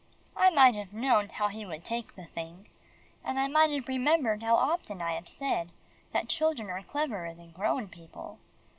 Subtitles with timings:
[0.35, 2.67] I might have known how he would take the thing,
[3.23, 5.71] and I might have remembered how often I have said,
[6.11, 8.39] that children are cleverer than grown people.